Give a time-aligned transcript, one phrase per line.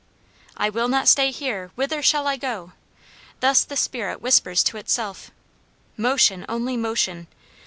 [0.57, 1.69] "I will not stay here!
[1.75, 2.71] whither shall I go?"
[3.39, 5.29] Thus the spirit whispers to itself.
[5.95, 7.27] Motion, only motion!